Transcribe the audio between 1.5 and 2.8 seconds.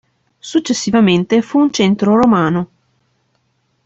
un centro romano.